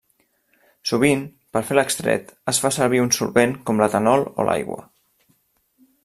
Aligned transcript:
Sovint 0.91 1.19
per 1.57 1.61
a 1.65 1.67
fer 1.67 1.75
l'extret 1.79 2.31
es 2.53 2.61
fa 2.63 2.71
servir 2.77 3.01
un 3.03 3.13
solvent 3.17 3.53
com 3.71 3.83
l'etanol 3.83 4.25
o 4.33 4.47
l'aigua. 4.49 4.79